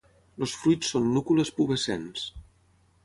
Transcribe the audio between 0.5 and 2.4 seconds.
fruits són núcules pubescents.